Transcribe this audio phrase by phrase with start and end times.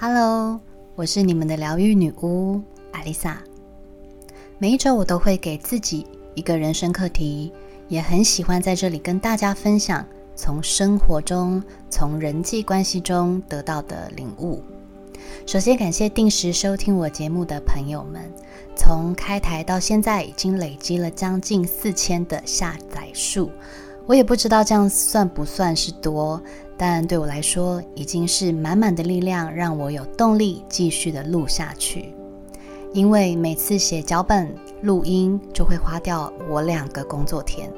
[0.00, 0.60] Hello，
[0.94, 3.42] 我是你们的疗愈女巫艾丽莎。
[4.56, 7.52] 每一周我都会给自己一个人生课题，
[7.88, 10.06] 也很喜欢在这里跟大家分享
[10.36, 14.62] 从生活中、从人际关系中得到的领悟。
[15.44, 18.22] 首先感谢定时收听我节目的朋友们，
[18.76, 23.50] 从开台到现在已经累积了将近四千的下载数。
[24.06, 26.40] 我也不知道这样算不算是多，
[26.78, 32.14] 但对我来说已经是满满的力量，让我有动力继续的录下去。
[32.94, 37.70] 因为每次写脚本、录音就会花掉我两个工作天。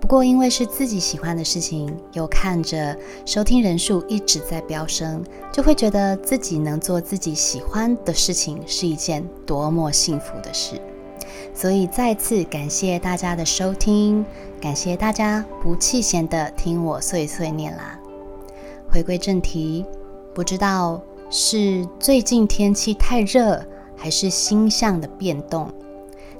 [0.00, 2.94] 不过因为是自己喜欢的事情，又看着
[3.24, 10.78] 收听人数一直在飙升，就会觉得自己能做自己喜欢的事情是一件多么幸福的事。
[11.54, 14.26] 所以再次感谢大家的收听，
[14.60, 18.01] 感谢大家不弃嫌的听我碎碎念啦。
[18.92, 19.86] 回归正题，
[20.34, 23.64] 不知道是最近天气太热，
[23.96, 25.72] 还是星象的变动，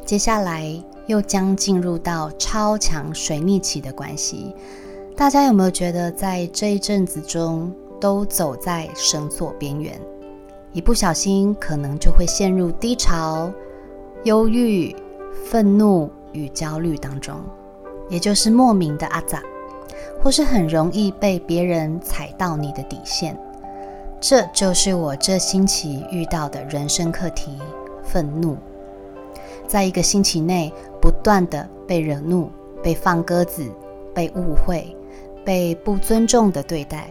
[0.05, 0.71] 接下来
[1.07, 4.55] 又将进入到超强水逆期的关系。
[5.17, 9.99] 大家有没有觉得在这一阵子中都走在绳索边缘，
[10.75, 13.51] 一不小心可能就会陷入低潮、
[14.25, 14.95] 忧郁。
[15.47, 17.41] 愤怒与焦虑当中，
[18.11, 19.43] 也就是莫名的阿杂，
[20.23, 23.37] 或是很容易被别人踩到你的底线。
[24.21, 27.59] 这就是我这星期遇到的人生课题——
[28.05, 28.57] 愤怒。
[29.67, 32.49] 在一个星期内，不断的被惹怒、
[32.83, 33.69] 被放鸽子、
[34.15, 34.97] 被误会、
[35.45, 37.11] 被不尊重的对待，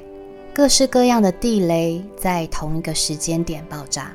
[0.54, 4.14] 各式各样的地雷在同一个时间点爆炸，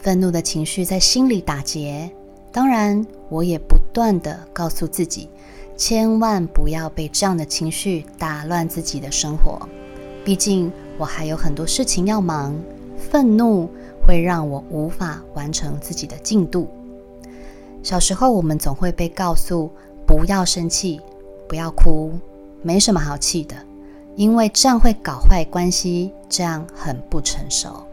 [0.00, 2.10] 愤怒的情绪在心里打结。
[2.50, 5.28] 当然，我也不断的告诉自己，
[5.76, 9.68] 千万不要被这样的情绪打乱自己的生活。
[10.24, 12.54] 毕竟我还有很多事情要忙，
[12.96, 13.68] 愤怒
[14.06, 16.68] 会让我无法完成自己的进度。
[17.82, 19.70] 小时候，我们总会被告诉
[20.06, 21.00] 不要生气，
[21.48, 22.12] 不要哭，
[22.62, 23.54] 没什么好气的，
[24.16, 27.84] 因为这样会搞坏关系，这样很不成熟。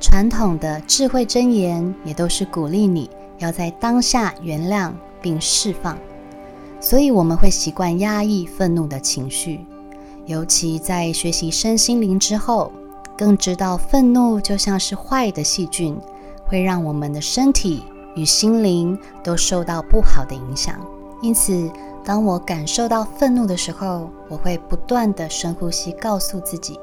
[0.00, 3.08] 传统的智慧箴言也都是鼓励你。
[3.38, 4.92] 要在当下原谅
[5.22, 5.96] 并释放，
[6.80, 9.64] 所以我们会习惯压抑愤怒的情绪。
[10.26, 12.70] 尤其在学习身心灵之后，
[13.16, 15.98] 更知道愤怒就像是坏的细菌，
[16.46, 17.82] 会让我们的身体
[18.14, 20.78] 与心灵都受到不好的影响。
[21.22, 21.70] 因此，
[22.04, 26.78] 当我感受到愤怒的时候，我会不断的深呼吸，告诉自己，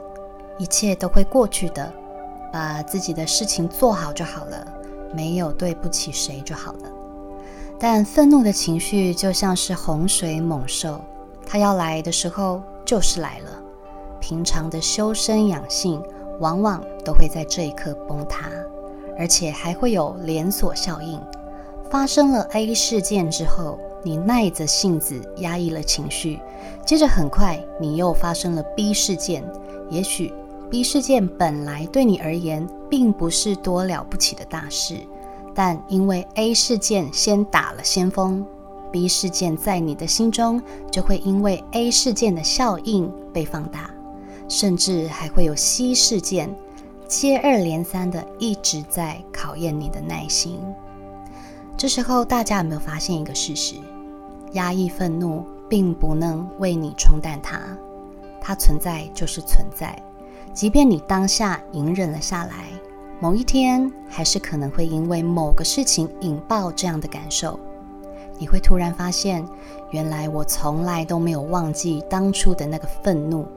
[0.58, 1.94] 一切都会过去的，
[2.52, 4.68] 把自己的事情做好就好了。
[5.16, 6.90] 没有对不起谁就好了，
[7.80, 11.00] 但愤怒的情绪就像是洪水猛兽，
[11.46, 13.62] 它要来的时候就是来了。
[14.20, 16.02] 平常的修身养性
[16.40, 18.50] 往往都会在这一刻崩塌，
[19.18, 21.20] 而且还会有连锁效应。
[21.92, 26.40] 发生了 A 事件之后，你耐着性子压抑了情绪，
[26.86, 29.44] 接着很快你又发生了 B 事件，
[29.90, 30.34] 也许。
[30.68, 34.96] B 事件本来对你而言并不是多了不起的大事，
[35.56, 38.46] 但因为 A 事件先打了先锋
[38.92, 40.62] ，B 事件在你的心中
[40.92, 43.90] 就会因为 A 事件的效应被放大，
[44.50, 46.54] 甚至还会有 C 事件
[47.08, 50.60] 接二连三的一直在考验你的耐心。
[51.78, 53.76] 这时候，大家有没有发现一个事实？
[54.52, 57.60] 压抑愤怒并不能为你冲淡它，
[58.42, 59.98] 它存在就是存在。
[60.54, 62.68] 即便你当下隐忍了下来，
[63.22, 67.58] 某一天还是可能会因为某个事情引爆这样的感受。
[68.38, 69.46] 你会突然发现，
[69.92, 73.48] 原来我从来都没有忘记当初的那个愤怒，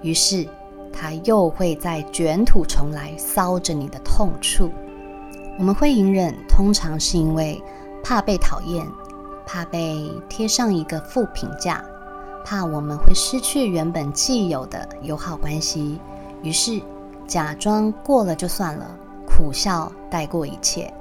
[0.00, 0.46] 于是
[0.92, 4.70] 它又会在卷土重来，搔着你的痛处。
[5.58, 7.60] 我们会隐忍，通常是因为
[8.04, 8.86] 怕被讨厌，
[9.44, 11.84] 怕被贴上一个负评价，
[12.44, 15.98] 怕我们会失去原本既有的友好关系。
[16.44, 16.80] 于是，
[17.26, 18.88] 假装过了就算了，
[19.38, 20.92] 苦笑带过一切。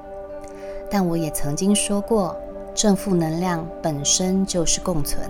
[0.91, 2.35] 但我也曾经说过，
[2.75, 5.27] 正负能量本身就是共存。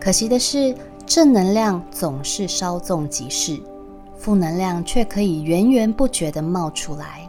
[0.00, 0.74] 可惜的是，
[1.04, 3.60] 正能量总是稍纵即逝，
[4.16, 7.28] 负能量却可以源源不绝地冒出来。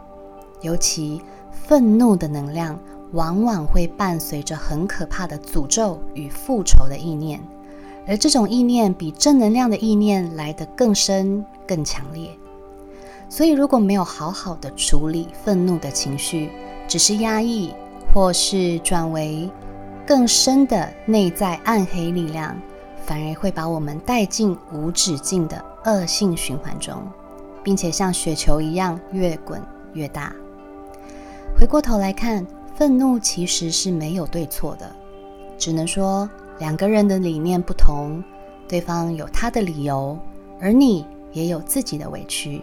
[0.62, 1.20] 尤其
[1.52, 2.78] 愤怒的能量，
[3.12, 7.38] 往往会伴随着很可怕的诅咒与复仇的意念。
[8.06, 12.30] 而这种意念比正能量的意念来得更深、更强烈。
[13.34, 16.52] 所以，如果没有好好的处理愤怒的情绪，
[16.86, 17.74] 只是压抑，
[18.12, 19.50] 或是转为
[20.06, 22.56] 更深的内在暗黑力量，
[23.04, 27.02] 反而会把我们带进无止境的恶性循环中。
[27.64, 29.60] 并且像雪球一样越滚
[29.94, 30.32] 越大。
[31.58, 32.46] 回过头来看，
[32.76, 34.94] 愤怒其实是没有对错的，
[35.58, 36.28] 只能说
[36.60, 38.22] 两个人的理念不同，
[38.68, 40.16] 对方有他的理由，
[40.60, 42.62] 而你也有自己的委屈。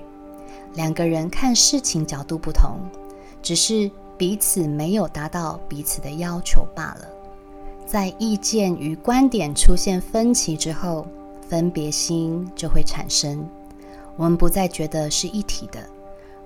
[0.73, 2.77] 两个人看事情角度不同，
[3.41, 7.07] 只是彼此没有达到彼此的要求罢了。
[7.85, 11.06] 在意见与观点出现分歧之后，
[11.47, 13.45] 分别心就会产生。
[14.15, 15.79] 我们不再觉得是一体的。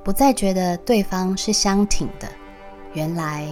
[0.03, 2.27] 不再觉得对方是相挺的，
[2.93, 3.43] 原来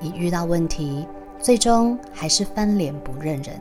[0.00, 1.06] 一遇到问题，
[1.40, 3.60] 最终还是翻脸不认人。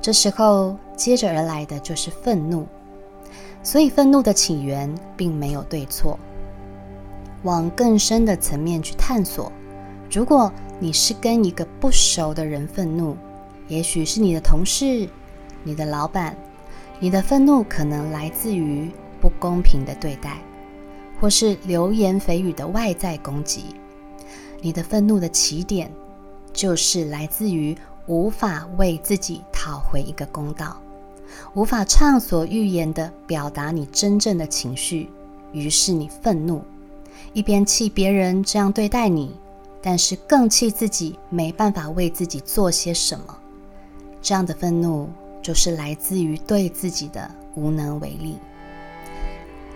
[0.00, 2.66] 这时候接着而来的就是愤怒，
[3.66, 6.16] 所以愤怒的起源并没有对错。
[7.42, 9.50] 往更深的层面去探索，
[10.08, 13.16] 如果你是跟一个不熟的人愤怒，
[13.66, 15.08] 也许是你的同事、
[15.64, 16.36] 你的老板，
[17.00, 18.88] 你的愤怒可能来自于
[19.20, 20.38] 不公平的对待。
[21.20, 23.74] 或是流言蜚语的外在攻击，
[24.60, 25.90] 你的愤怒的起点
[26.52, 27.76] 就是来自于
[28.06, 30.76] 无法为自己讨回一个公道，
[31.54, 35.08] 无法畅所欲言的表达你真正的情绪，
[35.52, 36.62] 于是你愤怒，
[37.32, 39.34] 一边气别人这样对待你，
[39.82, 43.36] 但是更气自己没办法为自己做些什么。
[44.20, 45.08] 这样的愤怒
[45.40, 48.36] 就是来自于对自己的无能为力。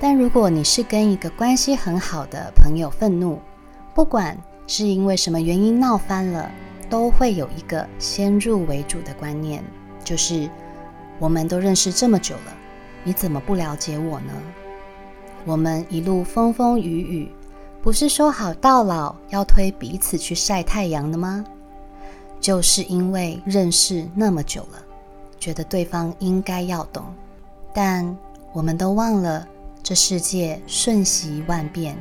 [0.00, 3.38] 但如果你是跟一个关系很好的朋友愤怒，
[3.94, 4.36] 不管
[4.66, 6.50] 是因为什么原因闹翻了，
[6.88, 9.62] 都会有一个先入为主的观念，
[10.02, 10.48] 就是
[11.20, 12.56] 我们都认识这么久了，
[13.04, 14.32] 你怎么不了解我呢？
[15.44, 17.28] 我们一路风风雨雨，
[17.80, 21.44] 不是说好到老要推彼此去晒太阳的吗？
[22.40, 24.82] 就是因为认识那么久了，
[25.38, 27.04] 觉得对方应该要懂，
[27.74, 28.16] 但
[28.52, 29.46] 我们都忘了。
[29.82, 31.96] 这世界瞬息万变，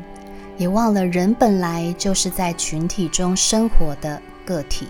[0.58, 4.88] 也忘了人本来就是在群体中生活的个体，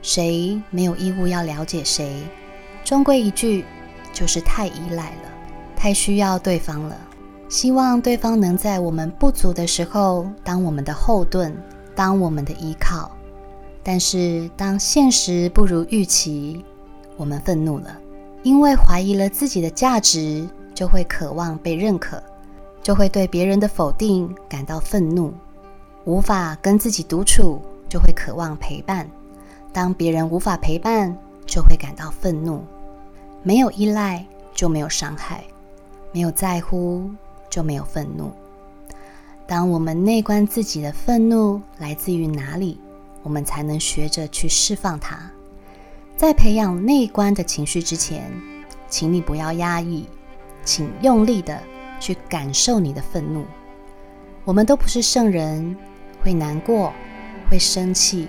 [0.00, 2.22] 谁没有义务要了解谁？
[2.84, 3.64] 终归一句，
[4.12, 5.32] 就是太依赖了，
[5.76, 6.96] 太需要对方了。
[7.48, 11.56] 希望对方能在我们不足的时候当我们的后盾，
[11.94, 13.10] 当我们的依靠。
[13.82, 16.64] 但是当现实不如预期，
[17.16, 17.96] 我们愤怒了，
[18.42, 20.48] 因为怀疑了自己的价值。
[20.74, 22.22] 就会渴望被认可，
[22.84, 25.34] 就会对别人的否定感到愤怒，
[26.04, 29.10] 无法跟自己独处，就会渴望陪伴。
[29.72, 31.18] 当别人无法陪伴，
[31.58, 32.64] 就会感到愤怒。
[33.42, 34.24] 没有依赖
[34.54, 35.42] 就没有伤害，
[36.12, 37.10] 没有在乎
[37.50, 38.30] 就没有愤怒。
[39.44, 42.78] 当我们内观自己的愤怒来自于哪里，
[43.24, 45.18] 我们才能学着去释放它。
[46.16, 48.32] 在培养内观的情绪之前，
[48.88, 50.06] 请你不要压抑。
[50.64, 51.60] 请用力的
[51.98, 53.44] 去感受你的愤怒。
[54.44, 55.76] 我们都不是圣人，
[56.22, 56.92] 会难过，
[57.50, 58.28] 会生气，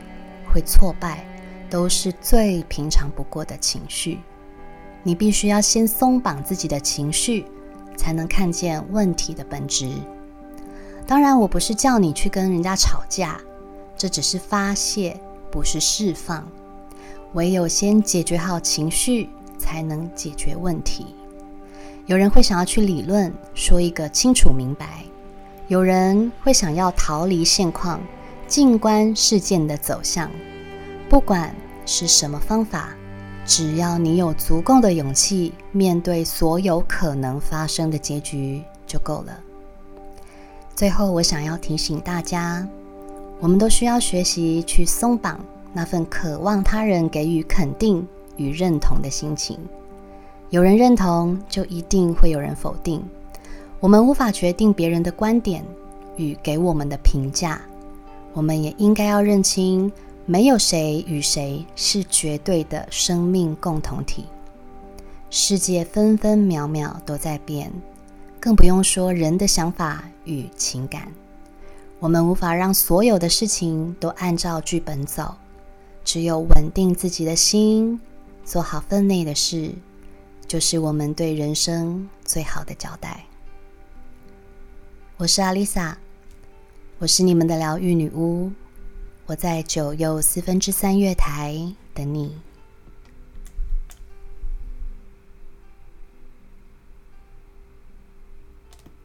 [0.51, 1.23] 会挫败，
[1.69, 4.19] 都是最平常不过的情绪。
[5.03, 7.45] 你必须要先松绑自己的情绪，
[7.95, 9.89] 才能看见问题的本质。
[11.07, 13.39] 当然，我不是叫你去跟人家吵架，
[13.97, 15.19] 这只是发泄，
[15.49, 16.45] 不是释放。
[17.33, 21.15] 唯有先解决好情绪，才能解决问题。
[22.05, 24.85] 有人会想要去理论，说一个清楚明白；
[25.67, 28.01] 有人会想要逃离现况，
[28.47, 30.29] 静观事件的走向。
[31.09, 31.51] 不管
[31.87, 32.89] 是什么方法，
[33.43, 39.39] 只要你有足够的勇气面对所有可能发生的结局就够了。
[40.75, 42.65] 最后，我想要提醒大家，
[43.39, 49.57] 我们都需要学习去松绑那份渴望他人给予肯定与认同的心情。
[50.51, 53.03] 有人认同，就一定会有人否定。
[53.79, 55.65] 我们无法决定别人的观点
[56.17, 57.59] 与给我们的评价，
[58.33, 59.91] 我们也应该要认清，
[60.29, 64.27] 没有谁与谁是绝对的生命共同体。
[65.31, 67.73] 世界分分秒秒都在变，
[68.39, 71.11] 更不用说人的想法与情感。
[71.97, 75.33] 我们无法让所有的事情都按照剧本走，
[76.05, 77.99] 只有稳定自己的心，
[78.45, 79.73] 做好分内的事。
[80.47, 83.25] 就是我们对人生最好的交代。
[85.17, 85.97] 我是阿丽萨，
[86.99, 88.51] 我是你们的疗愈女巫，
[89.29, 91.55] 我在九又四分之三月台
[91.93, 92.48] 等你。